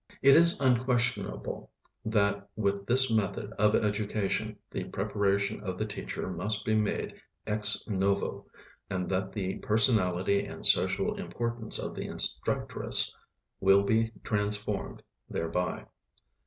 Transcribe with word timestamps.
It 0.23 0.35
is 0.35 0.59
unquestionable 0.59 1.69
that 2.03 2.49
with 2.55 2.87
this 2.87 3.11
method 3.11 3.53
of 3.59 3.75
education 3.75 4.57
the 4.71 4.85
preparation 4.85 5.61
of 5.61 5.77
the 5.77 5.85
teacher 5.85 6.27
must 6.27 6.65
be 6.65 6.75
made 6.75 7.13
ex 7.45 7.87
novo, 7.87 8.47
and 8.89 9.07
that 9.09 9.31
the 9.31 9.59
personality 9.59 10.43
and 10.43 10.65
social 10.65 11.15
importance 11.19 11.77
of 11.77 11.93
the 11.93 12.07
instructress 12.07 13.15
will 13.59 13.83
be 13.83 14.11
transformed 14.23 15.03
thereby. 15.29 15.85